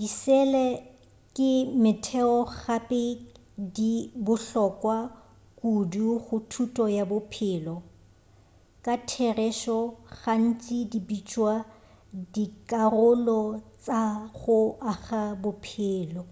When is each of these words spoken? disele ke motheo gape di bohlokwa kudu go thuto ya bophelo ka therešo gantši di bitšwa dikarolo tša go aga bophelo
disele 0.00 0.64
ke 1.36 1.50
motheo 1.82 2.34
gape 2.60 3.02
di 3.76 3.92
bohlokwa 4.24 4.96
kudu 5.58 6.06
go 6.24 6.36
thuto 6.50 6.84
ya 6.96 7.04
bophelo 7.10 7.76
ka 8.84 8.94
therešo 9.08 9.78
gantši 10.20 10.78
di 10.90 10.98
bitšwa 11.08 11.54
dikarolo 12.34 13.40
tša 13.84 14.02
go 14.40 14.60
aga 14.92 15.22
bophelo 15.42 16.22